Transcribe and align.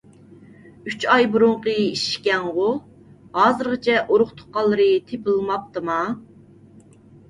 ئۈچ 0.91 1.05
ئاي 1.15 1.27
بۇرۇنقى 1.35 1.75
ئىش 1.83 2.07
ئىكەنغۇ؟ 2.15 2.67
ھازىرغىچە 3.39 4.01
ئۇرۇق 4.03 4.35
تۇغقانلىرى 4.43 4.93
تېپىلماپتىما؟ 5.09 6.05